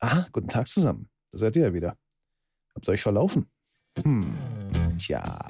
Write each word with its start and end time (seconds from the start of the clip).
Ah, 0.00 0.26
guten 0.32 0.48
Tag 0.48 0.68
zusammen. 0.68 1.08
Da 1.32 1.38
seid 1.38 1.56
ihr 1.56 1.62
ja 1.62 1.74
wieder. 1.74 1.96
Habt 2.74 2.88
ihr 2.88 2.92
euch 2.92 3.02
verlaufen? 3.02 3.50
Hm. 4.00 4.32
Tja. 4.96 5.44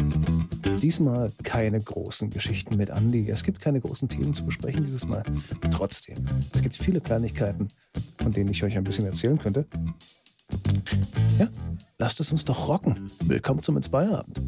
Diesmal 0.80 1.30
keine 1.42 1.80
großen 1.80 2.30
Geschichten 2.30 2.76
mit 2.76 2.88
Andy. 2.88 3.29
Es 3.29 3.45
gibt 3.45 3.61
keine 3.61 3.80
großen 3.80 4.08
Themen 4.08 4.32
zu 4.32 4.46
besprechen 4.46 4.84
dieses 4.84 5.06
Mal. 5.06 5.22
Trotzdem, 5.71 6.24
es 6.54 6.62
gibt 6.62 6.76
viele 6.76 7.00
Kleinigkeiten, 7.00 7.69
von 8.22 8.32
denen 8.32 8.51
ich 8.51 8.65
euch 8.65 8.79
ein 8.79 8.84
bisschen 8.84 9.04
erzählen 9.04 9.38
könnte. 9.38 9.66
Ja, 11.38 11.49
lasst 11.99 12.21
es 12.21 12.30
uns 12.30 12.44
doch 12.46 12.69
rocken. 12.69 13.10
Willkommen 13.24 13.62
zum 13.62 13.76
Inspire-Abend. 13.76 14.40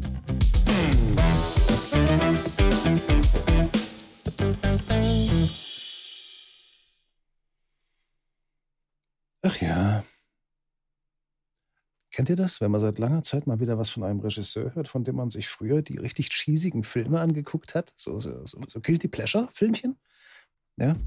Kennt 12.21 12.29
ihr 12.29 12.35
das, 12.35 12.61
wenn 12.61 12.69
man 12.69 12.79
seit 12.79 12.99
langer 12.99 13.23
Zeit 13.23 13.47
mal 13.47 13.59
wieder 13.59 13.79
was 13.79 13.89
von 13.89 14.03
einem 14.03 14.19
Regisseur 14.19 14.75
hört, 14.75 14.87
von 14.87 15.03
dem 15.03 15.15
man 15.15 15.31
sich 15.31 15.47
früher 15.47 15.81
die 15.81 15.97
richtig 15.97 16.29
cheesigen 16.29 16.83
Filme 16.83 17.19
angeguckt 17.19 17.73
hat? 17.73 17.93
So, 17.95 18.19
so, 18.19 18.45
so, 18.45 18.61
so 18.67 18.79
Guilty 18.79 19.07
Pleasure-Filmchen? 19.07 19.97
Ja. 20.77 20.97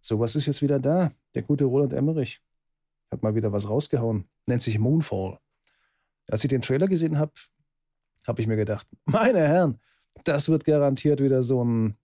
Sowas 0.00 0.36
ist 0.36 0.46
jetzt 0.46 0.62
wieder 0.62 0.78
da. 0.78 1.10
Der 1.34 1.42
gute 1.42 1.64
Roland 1.64 1.94
Emmerich 1.94 2.40
hat 3.10 3.24
mal 3.24 3.34
wieder 3.34 3.50
was 3.50 3.68
rausgehauen. 3.68 4.28
Nennt 4.46 4.62
sich 4.62 4.78
Moonfall. 4.78 5.40
Als 6.30 6.44
ich 6.44 6.48
den 6.48 6.62
Trailer 6.62 6.86
gesehen 6.86 7.18
habe, 7.18 7.32
habe 8.24 8.40
ich 8.40 8.46
mir 8.46 8.54
gedacht, 8.54 8.86
meine 9.04 9.40
Herren, 9.40 9.80
das 10.22 10.48
wird 10.48 10.64
garantiert 10.64 11.20
wieder 11.20 11.42
so 11.42 11.64
ein 11.64 11.96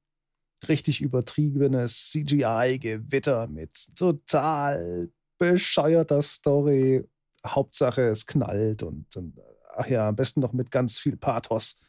richtig 0.67 1.01
übertriebenes 1.01 2.11
CGI-Gewitter 2.11 3.47
mit 3.47 3.97
total 3.97 5.13
bescheuerter 5.39 6.23
Story. 6.23 7.05
Hauptsache, 7.47 8.09
es 8.09 8.27
knallt 8.27 8.83
und, 8.83 9.17
und 9.17 9.41
ach 9.75 9.87
ja, 9.87 10.09
am 10.09 10.17
besten 10.17 10.41
noch 10.41 10.53
mit 10.53 10.71
ganz 10.71 10.98
viel 10.98 11.17
Pathos. 11.17 11.81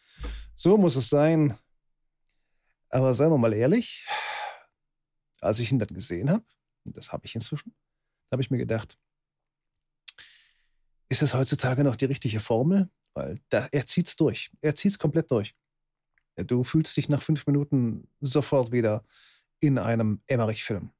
So 0.55 0.77
muss 0.77 0.95
es 0.95 1.09
sein. 1.09 1.57
Aber 2.89 3.13
seien 3.13 3.31
wir 3.31 3.37
mal 3.37 3.53
ehrlich, 3.53 4.07
als 5.41 5.59
ich 5.59 5.71
ihn 5.71 5.79
dann 5.79 5.89
gesehen 5.89 6.29
habe, 6.29 6.43
und 6.85 6.95
das 6.97 7.11
habe 7.11 7.25
ich 7.25 7.35
inzwischen, 7.35 7.73
habe 8.31 8.41
ich 8.41 8.51
mir 8.51 8.57
gedacht, 8.57 8.97
ist 11.09 11.21
es 11.21 11.33
heutzutage 11.33 11.83
noch 11.83 11.95
die 11.95 12.05
richtige 12.05 12.39
Formel? 12.39 12.89
Weil 13.13 13.39
da, 13.49 13.67
er 13.71 13.85
zieht's 13.85 14.15
durch. 14.15 14.51
Er 14.61 14.75
zieht's 14.75 14.97
komplett 14.97 15.29
durch. 15.29 15.55
Du 16.35 16.63
fühlst 16.63 16.97
dich 16.97 17.09
nach 17.09 17.21
fünf 17.21 17.45
Minuten 17.45 18.07
sofort 18.21 18.71
wieder 18.71 19.05
in 19.59 19.77
einem 19.77 20.21
Emmerich-Film. 20.27 20.91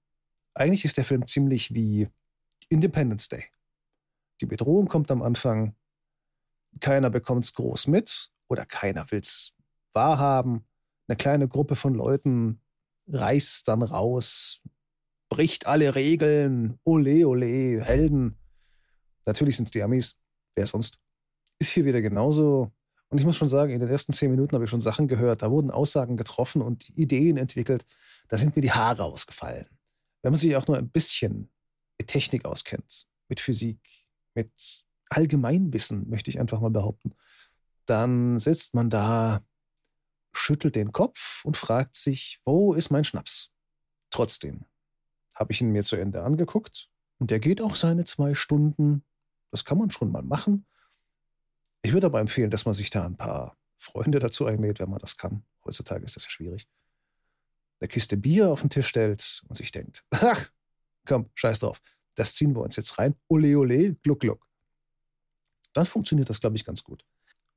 Eigentlich 0.53 0.85
ist 0.85 0.97
der 0.97 1.05
Film 1.05 1.25
ziemlich 1.25 1.73
wie 1.73 2.07
Independence 2.69 3.29
Day. 3.29 3.45
Die 4.43 4.47
Bedrohung 4.47 4.89
kommt 4.89 5.09
am 5.09 5.21
Anfang, 5.21 5.73
keiner 6.81 7.09
bekommt 7.09 7.45
es 7.45 7.53
groß 7.53 7.87
mit 7.87 8.29
oder 8.49 8.65
keiner 8.65 9.09
will 9.09 9.21
es 9.21 9.53
wahrhaben. 9.93 10.65
Eine 11.07 11.15
kleine 11.15 11.47
Gruppe 11.47 11.77
von 11.77 11.93
Leuten 11.93 12.59
reißt 13.07 13.65
dann 13.69 13.81
raus, 13.81 14.61
bricht 15.29 15.65
alle 15.65 15.95
Regeln, 15.95 16.77
ole, 16.83 17.25
ole, 17.25 17.81
Helden. 17.85 18.37
Natürlich 19.25 19.55
sind 19.55 19.67
es 19.67 19.71
die 19.71 19.81
Amis, 19.81 20.19
wer 20.55 20.65
sonst? 20.65 20.99
Ist 21.57 21.69
hier 21.69 21.85
wieder 21.85 22.01
genauso. 22.01 22.73
Und 23.07 23.19
ich 23.19 23.25
muss 23.25 23.37
schon 23.37 23.47
sagen, 23.47 23.71
in 23.71 23.79
den 23.79 23.87
ersten 23.87 24.11
zehn 24.11 24.29
Minuten 24.29 24.55
habe 24.55 24.65
ich 24.65 24.69
schon 24.69 24.81
Sachen 24.81 25.07
gehört, 25.07 25.41
da 25.41 25.51
wurden 25.51 25.71
Aussagen 25.71 26.17
getroffen 26.17 26.61
und 26.61 26.89
Ideen 26.97 27.37
entwickelt, 27.37 27.85
da 28.27 28.35
sind 28.35 28.57
mir 28.57 28.61
die 28.61 28.73
Haare 28.73 29.05
ausgefallen. 29.05 29.69
Wenn 30.21 30.33
man 30.33 30.37
sich 30.37 30.53
auch 30.57 30.67
nur 30.67 30.77
ein 30.77 30.89
bisschen 30.89 31.49
mit 31.97 32.09
Technik 32.09 32.43
auskennt, 32.43 33.07
mit 33.29 33.39
Physik, 33.39 34.02
mit 34.35 34.85
Allgemeinwissen, 35.09 36.09
möchte 36.09 36.29
ich 36.29 36.39
einfach 36.39 36.59
mal 36.59 36.71
behaupten, 36.71 37.13
dann 37.85 38.39
sitzt 38.39 38.73
man 38.73 38.89
da, 38.89 39.43
schüttelt 40.31 40.75
den 40.75 40.91
Kopf 40.91 41.45
und 41.45 41.57
fragt 41.57 41.95
sich, 41.95 42.39
wo 42.45 42.73
ist 42.73 42.89
mein 42.89 43.03
Schnaps? 43.03 43.51
Trotzdem 44.09 44.65
habe 45.35 45.51
ich 45.51 45.61
ihn 45.61 45.69
mir 45.69 45.83
zu 45.83 45.95
Ende 45.95 46.23
angeguckt 46.23 46.89
und 47.19 47.31
der 47.31 47.39
geht 47.39 47.61
auch 47.61 47.75
seine 47.75 48.05
zwei 48.05 48.33
Stunden. 48.33 49.03
Das 49.51 49.65
kann 49.65 49.77
man 49.77 49.89
schon 49.89 50.11
mal 50.11 50.23
machen. 50.23 50.65
Ich 51.81 51.93
würde 51.93 52.07
aber 52.07 52.19
empfehlen, 52.19 52.49
dass 52.49 52.65
man 52.65 52.73
sich 52.73 52.89
da 52.89 53.05
ein 53.05 53.17
paar 53.17 53.57
Freunde 53.75 54.19
dazu 54.19 54.45
einlädt, 54.45 54.79
wenn 54.79 54.89
man 54.89 54.99
das 54.99 55.17
kann. 55.17 55.43
Heutzutage 55.65 56.05
ist 56.05 56.15
das 56.15 56.25
ja 56.25 56.29
schwierig. 56.29 56.67
Eine 57.79 57.89
Kiste 57.89 58.17
Bier 58.17 58.49
auf 58.49 58.61
den 58.61 58.69
Tisch 58.69 58.87
stellt 58.87 59.43
und 59.47 59.55
sich 59.55 59.71
denkt, 59.71 60.05
ach, 60.11 60.49
komm, 61.05 61.29
scheiß 61.35 61.59
drauf, 61.59 61.81
das 62.15 62.35
ziehen 62.35 62.55
wir 62.55 62.61
uns 62.61 62.75
jetzt 62.75 62.97
rein. 62.99 63.15
Ole, 63.27 63.57
ole, 63.57 63.95
gluck, 63.95 64.19
gluck. 64.19 64.47
Dann 65.73 65.85
funktioniert 65.85 66.29
das, 66.29 66.39
glaube 66.39 66.55
ich, 66.55 66.65
ganz 66.65 66.83
gut. 66.83 67.05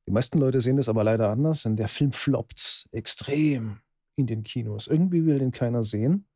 Die 0.06 0.10
meisten 0.12 0.38
Leute 0.38 0.60
sehen 0.60 0.76
das 0.76 0.88
aber 0.88 1.04
leider 1.04 1.30
anders, 1.30 1.64
denn 1.64 1.76
der 1.76 1.88
Film 1.88 2.12
floppt 2.12 2.88
extrem 2.92 3.80
in 4.14 4.26
den 4.26 4.42
Kinos. 4.42 4.86
Irgendwie 4.86 5.26
will 5.26 5.38
den 5.38 5.50
keiner 5.50 5.84
sehen. 5.84 6.26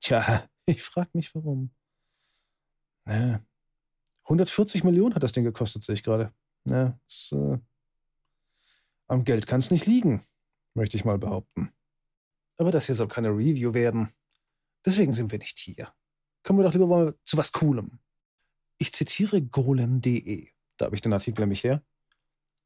Tja, 0.00 0.48
ich 0.66 0.82
frage 0.82 1.10
mich, 1.12 1.34
warum. 1.34 1.70
Ne. 3.04 3.44
140 4.24 4.84
Millionen 4.84 5.14
hat 5.14 5.22
das 5.22 5.32
Ding 5.32 5.44
gekostet, 5.44 5.84
sehe 5.84 5.94
ich 5.94 6.02
gerade. 6.02 6.32
Ne, 6.64 6.98
äh, 7.30 7.58
am 9.06 9.24
Geld 9.24 9.46
kann 9.46 9.60
es 9.60 9.70
nicht 9.70 9.86
liegen, 9.86 10.20
möchte 10.74 10.96
ich 10.96 11.04
mal 11.04 11.18
behaupten. 11.18 11.72
Aber 12.56 12.72
das 12.72 12.86
hier 12.86 12.96
soll 12.96 13.06
keine 13.06 13.28
Review 13.28 13.72
werden. 13.74 14.08
Deswegen 14.84 15.12
sind 15.12 15.30
wir 15.30 15.38
nicht 15.38 15.58
hier 15.60 15.92
kommen 16.46 16.60
wir 16.60 16.64
doch 16.64 16.72
lieber 16.72 16.86
mal 16.86 17.14
zu 17.24 17.36
was 17.36 17.52
Coolem. 17.52 17.98
Ich 18.78 18.92
zitiere 18.92 19.42
golem.de. 19.42 20.48
Da 20.76 20.84
habe 20.84 20.94
ich 20.94 21.02
den 21.02 21.12
Artikel 21.12 21.40
nämlich 21.40 21.64
her. 21.64 21.82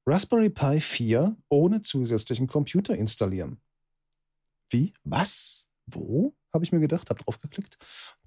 Raspberry 0.06 0.50
Pi 0.50 0.80
4 0.80 1.36
ohne 1.48 1.80
zusätzlichen 1.80 2.46
Computer 2.46 2.94
installieren. 2.94 3.60
Wie? 4.68 4.92
Was? 5.04 5.70
Wo? 5.86 6.34
Habe 6.52 6.64
ich 6.64 6.72
mir 6.72 6.80
gedacht, 6.80 7.08
habe 7.08 7.22
draufgeklickt. 7.22 7.78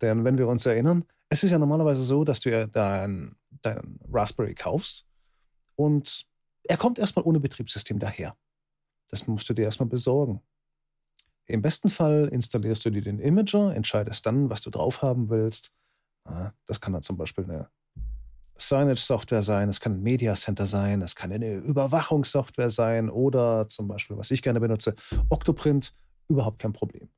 Denn 0.01 0.23
wenn 0.23 0.37
wir 0.37 0.47
uns 0.47 0.65
erinnern, 0.65 1.05
es 1.29 1.43
ist 1.43 1.51
ja 1.51 1.59
normalerweise 1.59 2.01
so, 2.01 2.23
dass 2.23 2.39
du 2.39 2.49
ja 2.49 2.65
deinen 2.65 3.35
dein 3.61 3.99
Raspberry 4.11 4.55
kaufst 4.55 5.05
und 5.75 6.25
er 6.63 6.77
kommt 6.77 6.97
erstmal 6.97 7.25
ohne 7.25 7.39
Betriebssystem 7.39 7.99
daher. 7.99 8.35
Das 9.09 9.27
musst 9.27 9.47
du 9.49 9.53
dir 9.53 9.65
erstmal 9.65 9.89
besorgen. 9.89 10.41
Im 11.45 11.61
besten 11.61 11.89
Fall 11.89 12.29
installierst 12.29 12.85
du 12.85 12.89
dir 12.89 13.01
den 13.01 13.19
Imager, 13.19 13.75
entscheidest 13.75 14.25
dann, 14.25 14.49
was 14.49 14.61
du 14.61 14.69
drauf 14.69 15.01
haben 15.01 15.29
willst. 15.29 15.73
Das 16.65 16.79
kann 16.79 16.93
dann 16.93 17.01
zum 17.01 17.17
Beispiel 17.17 17.43
eine 17.43 17.69
Signage-Software 18.57 19.41
sein, 19.41 19.67
es 19.67 19.81
kann 19.81 19.95
ein 19.95 20.03
Media 20.03 20.35
Center 20.35 20.65
sein, 20.65 21.01
es 21.01 21.15
kann 21.15 21.33
eine 21.33 21.55
Überwachungssoftware 21.55 22.69
sein 22.69 23.09
oder 23.09 23.67
zum 23.67 23.87
Beispiel, 23.87 24.15
was 24.15 24.31
ich 24.31 24.41
gerne 24.41 24.61
benutze, 24.61 24.95
Octoprint, 25.27 25.93
überhaupt 26.29 26.59
kein 26.59 26.71
Problem. 26.71 27.09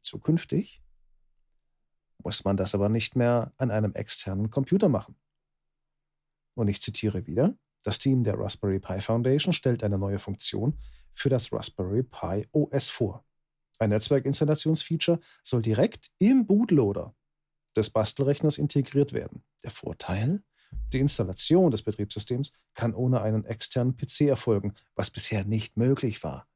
Zukünftig 0.00 0.82
muss 2.24 2.44
man 2.44 2.56
das 2.56 2.74
aber 2.74 2.88
nicht 2.88 3.14
mehr 3.14 3.52
an 3.58 3.70
einem 3.70 3.92
externen 3.92 4.50
Computer 4.50 4.88
machen. 4.88 5.16
Und 6.54 6.68
ich 6.68 6.80
zitiere 6.80 7.26
wieder, 7.26 7.54
das 7.82 7.98
Team 7.98 8.24
der 8.24 8.38
Raspberry 8.38 8.78
Pi 8.78 9.00
Foundation 9.00 9.52
stellt 9.52 9.84
eine 9.84 9.98
neue 9.98 10.18
Funktion 10.18 10.78
für 11.12 11.28
das 11.28 11.52
Raspberry 11.52 12.04
Pi 12.04 12.46
OS 12.52 12.88
vor. 12.88 13.25
Ein 13.78 13.90
Netzwerkinstallationsfeature 13.90 15.20
soll 15.42 15.62
direkt 15.62 16.10
im 16.18 16.46
Bootloader 16.46 17.14
des 17.76 17.90
Bastelrechners 17.90 18.58
integriert 18.58 19.12
werden. 19.12 19.42
Der 19.62 19.70
Vorteil? 19.70 20.42
Die 20.92 20.98
Installation 20.98 21.70
des 21.70 21.82
Betriebssystems 21.82 22.52
kann 22.74 22.94
ohne 22.94 23.20
einen 23.22 23.44
externen 23.44 23.96
PC 23.96 24.22
erfolgen, 24.22 24.74
was 24.94 25.10
bisher 25.10 25.44
nicht 25.44 25.76
möglich 25.76 26.22
war. 26.24 26.48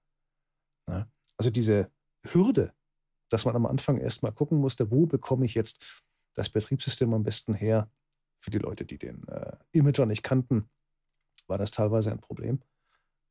Also 1.37 1.51
diese 1.51 1.91
Hürde, 2.23 2.73
dass 3.29 3.45
man 3.45 3.57
am 3.57 3.67
Anfang 3.67 3.99
erstmal 3.99 4.33
gucken 4.33 4.59
musste, 4.59 4.91
wo 4.91 5.07
bekomme 5.07 5.45
ich 5.45 5.55
jetzt 5.55 6.03
das 6.35 6.49
Betriebssystem 6.49 7.13
am 7.15 7.23
besten 7.23 7.55
her? 7.55 7.91
Für 8.39 8.51
die 8.51 8.59
Leute, 8.59 8.85
die 8.85 8.99
den 8.99 9.29
äh, 9.29 9.57
Imager 9.73 10.07
nicht 10.07 10.23
kannten, 10.23 10.69
war 11.47 11.59
das 11.59 11.71
teilweise 11.71 12.11
ein 12.11 12.21
Problem. 12.21 12.61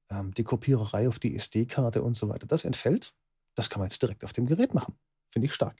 Ähm, 0.09 0.33
die 0.35 0.43
Kopiererei 0.43 1.07
auf 1.07 1.17
die 1.17 1.35
SD-Karte 1.35 2.03
und 2.03 2.15
so 2.15 2.29
weiter, 2.29 2.45
das 2.45 2.63
entfällt 2.63 3.13
das 3.59 3.69
kann 3.69 3.81
man 3.81 3.89
jetzt 3.89 4.01
direkt 4.01 4.23
auf 4.23 4.31
dem 4.31 4.45
Gerät 4.45 4.73
machen. 4.73 4.97
Finde 5.29 5.47
ich 5.47 5.53
stark. 5.53 5.75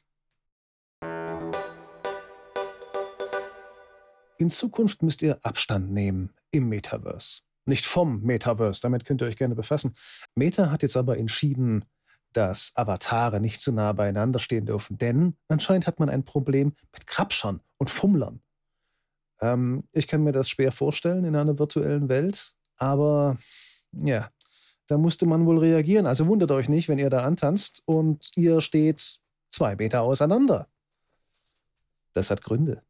In 4.38 4.50
Zukunft 4.50 5.02
müsst 5.02 5.22
ihr 5.22 5.40
Abstand 5.44 5.92
nehmen 5.92 6.34
im 6.52 6.68
Metaverse. 6.68 7.42
Nicht 7.66 7.86
vom 7.86 8.22
Metaverse, 8.22 8.82
damit 8.82 9.06
könnt 9.06 9.22
ihr 9.22 9.28
euch 9.28 9.38
gerne 9.38 9.56
befassen. 9.56 9.96
Meta 10.36 10.72
hat 10.72 10.82
jetzt 10.82 10.98
aber 10.98 11.18
entschieden, 11.18 11.86
dass 12.34 12.74
Avatare 12.76 13.40
nicht 13.40 13.62
zu 13.62 13.72
nah 13.72 13.94
beieinander 13.94 14.40
stehen 14.40 14.66
dürfen, 14.66 14.98
denn 14.98 15.38
anscheinend 15.48 15.88
hat 15.88 16.00
man 16.00 16.10
ein 16.10 16.26
Problem 16.26 16.76
mit 16.94 17.08
Krabschern 17.08 17.62
und 17.78 17.90
Fummlern. 17.90 18.42
Ähm, 19.40 19.86
ich 19.94 20.08
kann 20.08 20.24
mir 20.24 20.34
das 20.34 20.50
schwer 20.50 20.74
vorstellen 20.74 21.24
in 21.24 21.36
einer 21.36 21.58
virtuellen 21.58 22.10
Welt, 22.10 22.56
aber 22.78 23.38
ja, 23.94 24.30
da 24.90 24.98
musste 24.98 25.28
man 25.28 25.46
wohl 25.46 25.60
reagieren. 25.60 26.08
Also 26.08 26.26
wundert 26.26 26.52
euch 26.52 26.68
nicht, 26.68 26.90
wenn 26.90 26.98
ihr 26.98 27.12
da 27.12 27.20
antanzt 27.20 27.84
und 27.86 28.32
ihr 28.36 28.60
steht 28.60 29.20
zwei 29.50 29.76
Meter 29.76 30.02
auseinander. 30.02 30.68
Das 32.14 32.32
hat 32.32 32.42
Gründe. 32.42 32.82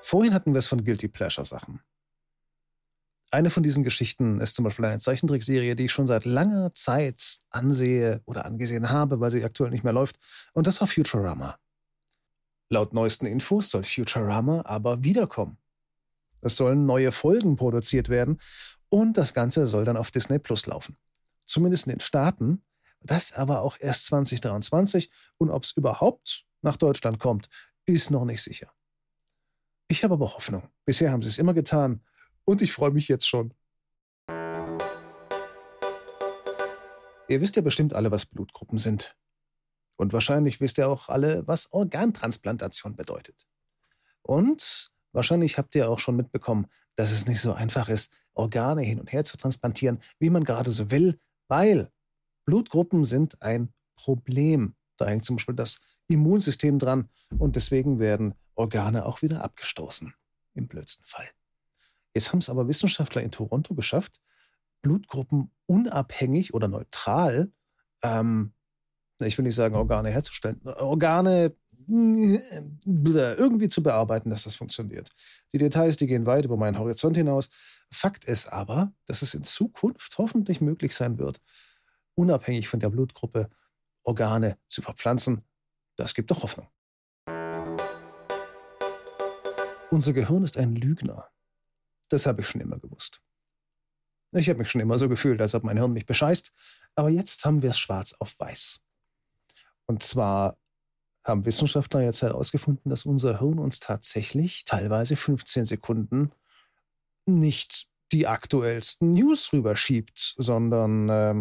Vorhin 0.00 0.32
hatten 0.32 0.54
wir 0.54 0.60
es 0.60 0.68
von 0.68 0.84
Guilty 0.84 1.08
Pleasure 1.08 1.44
Sachen. 1.44 1.80
Eine 3.32 3.50
von 3.50 3.64
diesen 3.64 3.82
Geschichten 3.82 4.40
ist 4.40 4.54
zum 4.54 4.64
Beispiel 4.64 4.84
eine 4.84 5.00
Zeichentrickserie, 5.00 5.74
die 5.74 5.86
ich 5.86 5.92
schon 5.92 6.06
seit 6.06 6.24
langer 6.24 6.72
Zeit 6.72 7.38
ansehe 7.50 8.20
oder 8.26 8.44
angesehen 8.44 8.90
habe, 8.90 9.18
weil 9.18 9.32
sie 9.32 9.42
aktuell 9.42 9.70
nicht 9.70 9.82
mehr 9.82 9.92
läuft. 9.92 10.20
Und 10.52 10.68
das 10.68 10.80
war 10.80 10.86
Futurama. 10.86 11.58
Laut 12.68 12.92
neuesten 12.92 13.26
Infos 13.26 13.70
soll 13.70 13.82
Futurama 13.82 14.62
aber 14.66 15.02
wiederkommen. 15.02 15.56
Es 16.42 16.56
sollen 16.56 16.84
neue 16.84 17.12
Folgen 17.12 17.56
produziert 17.56 18.08
werden 18.08 18.40
und 18.88 19.16
das 19.16 19.32
Ganze 19.32 19.66
soll 19.66 19.84
dann 19.84 19.96
auf 19.96 20.10
Disney 20.10 20.38
Plus 20.38 20.66
laufen. 20.66 20.98
Zumindest 21.46 21.86
in 21.86 21.92
den 21.92 22.00
Staaten. 22.00 22.62
Das 23.00 23.32
aber 23.32 23.62
auch 23.62 23.76
erst 23.80 24.06
2023 24.06 25.10
und 25.38 25.50
ob 25.50 25.64
es 25.64 25.72
überhaupt 25.72 26.44
nach 26.60 26.76
Deutschland 26.76 27.18
kommt, 27.18 27.48
ist 27.86 28.10
noch 28.10 28.24
nicht 28.24 28.42
sicher. 28.42 28.70
Ich 29.88 30.04
habe 30.04 30.14
aber 30.14 30.34
Hoffnung. 30.34 30.68
Bisher 30.84 31.10
haben 31.10 31.22
sie 31.22 31.28
es 31.28 31.38
immer 31.38 31.54
getan 31.54 32.04
und 32.44 32.62
ich 32.62 32.72
freue 32.72 32.92
mich 32.92 33.08
jetzt 33.08 33.26
schon. 33.26 33.54
Ihr 37.28 37.40
wisst 37.40 37.56
ja 37.56 37.62
bestimmt 37.62 37.94
alle, 37.94 38.10
was 38.10 38.26
Blutgruppen 38.26 38.78
sind. 38.78 39.16
Und 39.96 40.12
wahrscheinlich 40.12 40.60
wisst 40.60 40.78
ihr 40.78 40.88
auch 40.88 41.08
alle, 41.08 41.46
was 41.46 41.72
Organtransplantation 41.72 42.94
bedeutet. 42.94 43.46
Und 44.22 44.91
wahrscheinlich 45.12 45.58
habt 45.58 45.74
ihr 45.74 45.90
auch 45.90 45.98
schon 45.98 46.16
mitbekommen, 46.16 46.66
dass 46.96 47.12
es 47.12 47.26
nicht 47.26 47.40
so 47.40 47.52
einfach 47.54 47.88
ist, 47.88 48.14
Organe 48.34 48.82
hin 48.82 49.00
und 49.00 49.12
her 49.12 49.24
zu 49.24 49.36
transplantieren, 49.36 50.00
wie 50.18 50.30
man 50.30 50.44
gerade 50.44 50.70
so 50.70 50.90
will, 50.90 51.18
weil 51.48 51.90
Blutgruppen 52.44 53.04
sind 53.04 53.40
ein 53.42 53.72
Problem. 53.96 54.74
Da 54.96 55.06
hängt 55.06 55.24
zum 55.24 55.36
Beispiel 55.36 55.54
das 55.54 55.80
Immunsystem 56.08 56.78
dran 56.78 57.08
und 57.38 57.56
deswegen 57.56 57.98
werden 57.98 58.34
Organe 58.54 59.06
auch 59.06 59.22
wieder 59.22 59.44
abgestoßen. 59.44 60.14
Im 60.54 60.68
blödsten 60.68 61.04
Fall. 61.06 61.26
Jetzt 62.14 62.32
haben 62.32 62.40
es 62.40 62.50
aber 62.50 62.68
Wissenschaftler 62.68 63.22
in 63.22 63.30
Toronto 63.30 63.74
geschafft, 63.74 64.20
Blutgruppen 64.82 65.50
unabhängig 65.66 66.52
oder 66.52 66.68
neutral, 66.68 67.50
ähm, 68.02 68.52
ich 69.20 69.38
will 69.38 69.44
nicht 69.44 69.54
sagen 69.54 69.76
Organe 69.76 70.10
herzustellen, 70.10 70.60
Organe 70.64 71.54
irgendwie 71.92 73.68
zu 73.68 73.82
bearbeiten, 73.82 74.30
dass 74.30 74.44
das 74.44 74.54
funktioniert. 74.54 75.10
Die 75.52 75.58
Details, 75.58 75.96
die 75.98 76.06
gehen 76.06 76.26
weit 76.26 76.46
über 76.46 76.56
meinen 76.56 76.78
Horizont 76.78 77.16
hinaus. 77.16 77.50
Fakt 77.90 78.24
ist 78.24 78.48
aber, 78.48 78.92
dass 79.06 79.22
es 79.22 79.34
in 79.34 79.42
Zukunft 79.42 80.16
hoffentlich 80.16 80.60
möglich 80.60 80.94
sein 80.94 81.18
wird, 81.18 81.40
unabhängig 82.14 82.68
von 82.68 82.80
der 82.80 82.88
Blutgruppe 82.88 83.50
Organe 84.04 84.58
zu 84.66 84.80
verpflanzen. 84.82 85.44
Das 85.96 86.14
gibt 86.14 86.30
doch 86.30 86.42
Hoffnung. 86.42 86.68
Unser 89.90 90.14
Gehirn 90.14 90.42
ist 90.42 90.56
ein 90.56 90.74
Lügner. 90.74 91.28
Das 92.08 92.24
habe 92.26 92.40
ich 92.40 92.48
schon 92.48 92.62
immer 92.62 92.78
gewusst. 92.78 93.20
Ich 94.32 94.48
habe 94.48 94.60
mich 94.60 94.70
schon 94.70 94.80
immer 94.80 94.98
so 94.98 95.10
gefühlt, 95.10 95.40
als 95.42 95.54
ob 95.54 95.62
mein 95.62 95.76
Hirn 95.76 95.92
mich 95.92 96.06
bescheißt. 96.06 96.52
Aber 96.94 97.10
jetzt 97.10 97.44
haben 97.44 97.60
wir 97.60 97.70
es 97.70 97.78
schwarz 97.78 98.14
auf 98.18 98.38
weiß. 98.40 98.80
Und 99.84 100.02
zwar 100.02 100.56
haben 101.24 101.44
Wissenschaftler 101.44 102.02
jetzt 102.02 102.22
herausgefunden, 102.22 102.90
dass 102.90 103.06
unser 103.06 103.40
Hirn 103.40 103.58
uns 103.58 103.80
tatsächlich 103.80 104.64
teilweise 104.64 105.16
15 105.16 105.64
Sekunden 105.64 106.32
nicht 107.26 107.88
die 108.10 108.26
aktuellsten 108.26 109.12
News 109.12 109.52
rüberschiebt, 109.52 110.34
sondern 110.36 111.08
äh, 111.08 111.34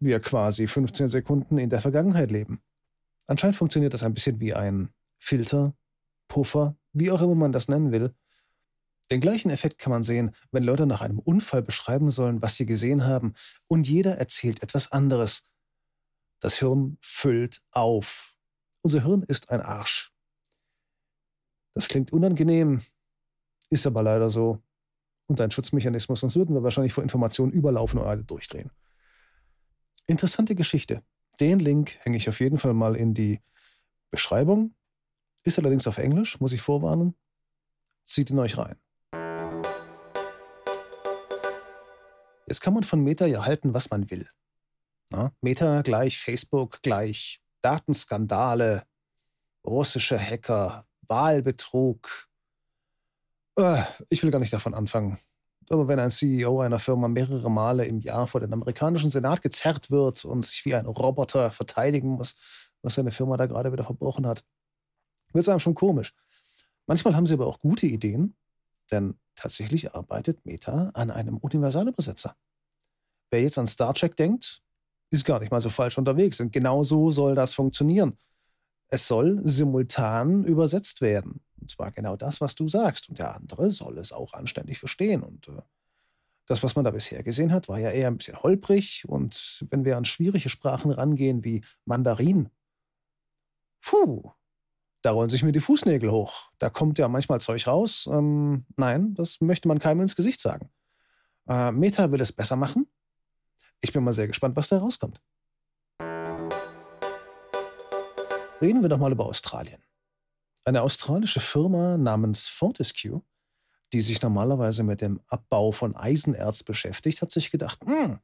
wir 0.00 0.20
quasi 0.20 0.66
15 0.66 1.08
Sekunden 1.08 1.58
in 1.58 1.70
der 1.70 1.80
Vergangenheit 1.80 2.30
leben. 2.30 2.62
Anscheinend 3.26 3.56
funktioniert 3.56 3.94
das 3.94 4.02
ein 4.02 4.14
bisschen 4.14 4.40
wie 4.40 4.54
ein 4.54 4.90
Filter, 5.18 5.74
Puffer, 6.28 6.76
wie 6.92 7.10
auch 7.10 7.22
immer 7.22 7.34
man 7.34 7.52
das 7.52 7.68
nennen 7.68 7.92
will. 7.92 8.14
Den 9.10 9.20
gleichen 9.20 9.50
Effekt 9.50 9.78
kann 9.78 9.90
man 9.90 10.02
sehen, 10.02 10.30
wenn 10.50 10.64
Leute 10.64 10.86
nach 10.86 11.00
einem 11.00 11.18
Unfall 11.18 11.62
beschreiben 11.62 12.10
sollen, 12.10 12.42
was 12.42 12.56
sie 12.56 12.66
gesehen 12.66 13.04
haben, 13.04 13.34
und 13.66 13.88
jeder 13.88 14.16
erzählt 14.18 14.62
etwas 14.62 14.92
anderes. 14.92 15.46
Das 16.40 16.58
Hirn 16.58 16.98
füllt 17.00 17.62
auf. 17.70 18.33
Unser 18.84 19.02
Hirn 19.02 19.22
ist 19.22 19.50
ein 19.50 19.62
Arsch. 19.62 20.12
Das 21.72 21.88
klingt 21.88 22.12
unangenehm, 22.12 22.82
ist 23.70 23.86
aber 23.86 24.02
leider 24.02 24.28
so. 24.28 24.62
Und 25.26 25.40
ein 25.40 25.50
Schutzmechanismus, 25.50 26.20
sonst 26.20 26.36
würden 26.36 26.54
wir 26.54 26.62
wahrscheinlich 26.62 26.92
vor 26.92 27.02
Informationen 27.02 27.50
überlaufen 27.50 27.98
und 27.98 28.06
alle 28.06 28.22
durchdrehen. 28.22 28.70
Interessante 30.06 30.54
Geschichte. 30.54 31.02
Den 31.40 31.60
Link 31.60 31.96
hänge 32.00 32.18
ich 32.18 32.28
auf 32.28 32.40
jeden 32.40 32.58
Fall 32.58 32.74
mal 32.74 32.94
in 32.94 33.14
die 33.14 33.40
Beschreibung. 34.10 34.74
Ist 35.44 35.58
allerdings 35.58 35.86
auf 35.86 35.96
Englisch, 35.96 36.38
muss 36.40 36.52
ich 36.52 36.60
vorwarnen. 36.60 37.14
Zieht 38.04 38.28
ihn 38.28 38.38
euch 38.38 38.58
rein. 38.58 38.76
Jetzt 42.46 42.60
kann 42.60 42.74
man 42.74 42.84
von 42.84 43.02
Meta 43.02 43.24
ja 43.24 43.46
halten, 43.46 43.72
was 43.72 43.88
man 43.88 44.10
will. 44.10 44.28
Na, 45.10 45.32
Meta 45.40 45.80
gleich 45.80 46.18
Facebook 46.18 46.82
gleich 46.82 47.40
Datenskandale, 47.64 48.82
russische 49.64 50.18
Hacker, 50.18 50.86
Wahlbetrug. 51.02 52.28
Äh, 53.56 53.82
ich 54.10 54.22
will 54.22 54.30
gar 54.30 54.38
nicht 54.38 54.52
davon 54.52 54.74
anfangen. 54.74 55.18
Aber 55.70 55.88
wenn 55.88 55.98
ein 55.98 56.10
CEO 56.10 56.60
einer 56.60 56.78
Firma 56.78 57.08
mehrere 57.08 57.50
Male 57.50 57.86
im 57.86 58.00
Jahr 58.00 58.26
vor 58.26 58.40
den 58.40 58.52
amerikanischen 58.52 59.10
Senat 59.10 59.40
gezerrt 59.40 59.90
wird 59.90 60.24
und 60.26 60.44
sich 60.44 60.64
wie 60.66 60.74
ein 60.74 60.84
Roboter 60.84 61.50
verteidigen 61.50 62.10
muss, 62.10 62.36
was 62.82 62.96
seine 62.96 63.10
Firma 63.10 63.38
da 63.38 63.46
gerade 63.46 63.72
wieder 63.72 63.84
verbrochen 63.84 64.26
hat, 64.26 64.44
wird 65.32 65.42
es 65.42 65.48
einem 65.48 65.60
schon 65.60 65.74
komisch. 65.74 66.14
Manchmal 66.86 67.16
haben 67.16 67.24
sie 67.24 67.34
aber 67.34 67.46
auch 67.46 67.60
gute 67.60 67.86
Ideen, 67.86 68.36
denn 68.90 69.18
tatsächlich 69.36 69.94
arbeitet 69.94 70.44
Meta 70.44 70.90
an 70.92 71.10
einem 71.10 71.38
Universalübersetzer. 71.38 72.36
Wer 73.30 73.40
jetzt 73.42 73.56
an 73.56 73.66
Star 73.66 73.94
Trek 73.94 74.16
denkt, 74.16 74.62
ist 75.14 75.24
gar 75.24 75.40
nicht 75.40 75.50
mal 75.50 75.60
so 75.60 75.70
falsch 75.70 75.98
unterwegs. 75.98 76.40
Und 76.40 76.52
genau 76.52 76.82
so 76.82 77.10
soll 77.10 77.34
das 77.34 77.54
funktionieren. 77.54 78.18
Es 78.88 79.08
soll 79.08 79.40
simultan 79.44 80.44
übersetzt 80.44 81.00
werden. 81.00 81.40
Und 81.60 81.70
zwar 81.70 81.90
genau 81.90 82.16
das, 82.16 82.40
was 82.40 82.54
du 82.54 82.68
sagst. 82.68 83.08
Und 83.08 83.18
der 83.18 83.34
andere 83.34 83.72
soll 83.72 83.98
es 83.98 84.12
auch 84.12 84.34
anständig 84.34 84.78
verstehen. 84.78 85.22
Und 85.22 85.48
äh, 85.48 85.62
das, 86.46 86.62
was 86.62 86.76
man 86.76 86.84
da 86.84 86.90
bisher 86.90 87.22
gesehen 87.22 87.52
hat, 87.52 87.68
war 87.68 87.78
ja 87.78 87.90
eher 87.90 88.08
ein 88.08 88.18
bisschen 88.18 88.42
holprig. 88.42 89.04
Und 89.08 89.64
wenn 89.70 89.84
wir 89.84 89.96
an 89.96 90.04
schwierige 90.04 90.50
Sprachen 90.50 90.90
rangehen 90.90 91.44
wie 91.44 91.62
Mandarin, 91.86 92.50
puh, 93.80 94.30
da 95.00 95.12
rollen 95.12 95.30
sich 95.30 95.42
mir 95.42 95.52
die 95.52 95.60
Fußnägel 95.60 96.10
hoch. 96.10 96.50
Da 96.58 96.70
kommt 96.70 96.98
ja 96.98 97.08
manchmal 97.08 97.40
Zeug 97.40 97.66
raus. 97.66 98.08
Ähm, 98.10 98.64
nein, 98.76 99.14
das 99.14 99.40
möchte 99.40 99.68
man 99.68 99.78
keinem 99.78 100.02
ins 100.02 100.16
Gesicht 100.16 100.40
sagen. 100.40 100.70
Äh, 101.48 101.72
Meta 101.72 102.10
will 102.10 102.20
es 102.20 102.32
besser 102.32 102.56
machen. 102.56 102.86
Ich 103.84 103.92
bin 103.92 104.02
mal 104.02 104.14
sehr 104.14 104.26
gespannt, 104.26 104.56
was 104.56 104.68
da 104.68 104.78
rauskommt. 104.78 105.20
Reden 108.62 108.80
wir 108.80 108.88
doch 108.88 108.96
mal 108.96 109.12
über 109.12 109.26
Australien. 109.26 109.84
Eine 110.64 110.80
australische 110.80 111.40
Firma 111.40 111.98
namens 111.98 112.48
Fortescue, 112.48 113.20
die 113.92 114.00
sich 114.00 114.22
normalerweise 114.22 114.84
mit 114.84 115.02
dem 115.02 115.20
Abbau 115.26 115.70
von 115.70 115.94
Eisenerz 115.94 116.62
beschäftigt, 116.62 117.20
hat 117.20 117.30
sich 117.30 117.50
gedacht, 117.50 117.84
hm, 117.84 118.20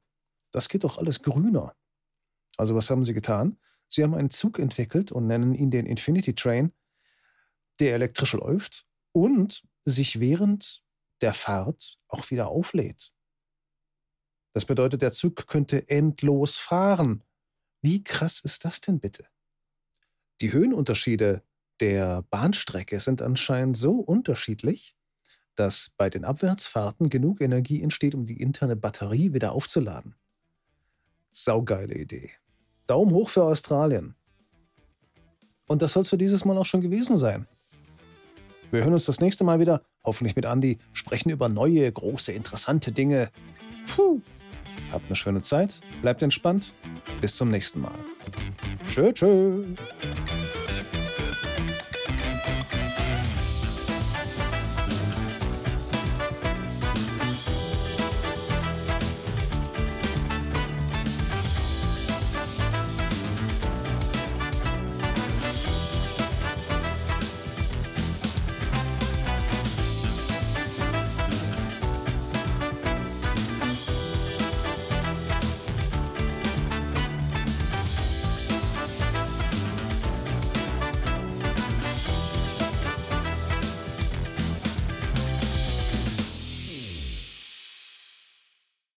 das 0.50 0.70
geht 0.70 0.82
doch 0.82 0.96
alles 0.96 1.22
grüner. 1.22 1.76
Also 2.56 2.74
was 2.74 2.88
haben 2.88 3.04
sie 3.04 3.12
getan? 3.12 3.58
Sie 3.86 4.02
haben 4.02 4.14
einen 4.14 4.30
Zug 4.30 4.58
entwickelt 4.58 5.12
und 5.12 5.26
nennen 5.26 5.54
ihn 5.54 5.70
den 5.70 5.84
Infinity 5.84 6.34
Train, 6.34 6.72
der 7.80 7.92
elektrisch 7.92 8.32
läuft 8.32 8.86
und 9.12 9.62
sich 9.84 10.20
während 10.20 10.82
der 11.20 11.34
Fahrt 11.34 11.98
auch 12.08 12.30
wieder 12.30 12.48
auflädt. 12.48 13.12
Das 14.52 14.64
bedeutet, 14.64 15.02
der 15.02 15.12
Zug 15.12 15.46
könnte 15.46 15.88
endlos 15.88 16.58
fahren. 16.58 17.22
Wie 17.82 18.02
krass 18.02 18.40
ist 18.40 18.64
das 18.64 18.80
denn 18.80 19.00
bitte? 19.00 19.24
Die 20.40 20.52
Höhenunterschiede 20.52 21.42
der 21.80 22.22
Bahnstrecke 22.30 23.00
sind 23.00 23.22
anscheinend 23.22 23.76
so 23.76 23.94
unterschiedlich, 23.94 24.94
dass 25.54 25.92
bei 25.96 26.10
den 26.10 26.24
Abwärtsfahrten 26.24 27.10
genug 27.10 27.40
Energie 27.40 27.82
entsteht, 27.82 28.14
um 28.14 28.26
die 28.26 28.40
interne 28.40 28.76
Batterie 28.76 29.32
wieder 29.34 29.52
aufzuladen. 29.52 30.14
Saugeile 31.30 31.94
Idee. 31.94 32.30
Daumen 32.86 33.12
hoch 33.12 33.28
für 33.28 33.44
Australien. 33.44 34.14
Und 35.66 35.82
das 35.82 35.92
soll 35.92 36.02
es 36.02 36.10
für 36.10 36.18
dieses 36.18 36.44
Mal 36.44 36.58
auch 36.58 36.66
schon 36.66 36.80
gewesen 36.80 37.16
sein. 37.16 37.46
Wir 38.70 38.82
hören 38.82 38.92
uns 38.92 39.04
das 39.04 39.20
nächste 39.20 39.44
Mal 39.44 39.60
wieder, 39.60 39.82
hoffentlich 40.04 40.36
mit 40.36 40.44
Andy, 40.44 40.78
sprechen 40.92 41.30
über 41.30 41.48
neue, 41.48 41.90
große, 41.90 42.32
interessante 42.32 42.92
Dinge. 42.92 43.30
Puh. 43.86 44.20
Habt 44.92 45.06
eine 45.06 45.16
schöne 45.16 45.42
Zeit, 45.42 45.80
bleibt 46.02 46.22
entspannt. 46.22 46.72
Bis 47.20 47.36
zum 47.36 47.48
nächsten 47.50 47.80
Mal. 47.80 47.94
Tschö, 48.88 49.12
tschö. 49.12 49.64